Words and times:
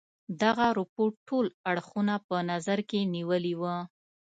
دغه 0.41 0.65
رپوټ 0.79 1.11
ټول 1.27 1.45
اړخونه 1.69 2.15
په 2.27 2.35
نظر 2.51 2.79
کې 2.89 2.99
نیولي 3.15 3.53
وه. 3.61 3.75